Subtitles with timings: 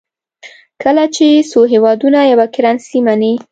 [0.83, 3.33] کله چې څو هېوادونه یوه کرنسي مني.